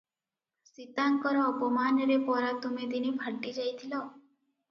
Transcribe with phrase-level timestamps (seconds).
[0.67, 4.01] ସୀତାଙ୍କର ଅପମାନରେ ପରା ତୁମେ ଦିନେ ଫାଟି ଯାଇଥିଲ?